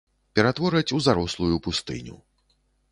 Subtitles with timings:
[0.39, 2.15] Ператвораць у зарослую пустыню.